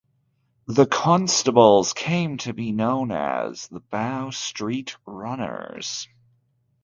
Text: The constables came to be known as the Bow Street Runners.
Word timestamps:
The 0.65 0.87
constables 0.87 1.93
came 1.93 2.37
to 2.37 2.53
be 2.55 2.71
known 2.71 3.11
as 3.11 3.67
the 3.67 3.81
Bow 3.81 4.31
Street 4.31 4.97
Runners. 5.05 6.07